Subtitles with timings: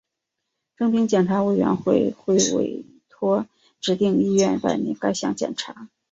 [0.77, 3.45] 征兵检查委员会会委托
[3.79, 5.89] 指定医院办理该项检查。